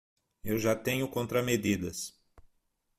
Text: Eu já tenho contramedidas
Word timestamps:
Eu 0.43 0.57
já 0.57 0.75
tenho 0.75 1.07
contramedidas 1.07 2.17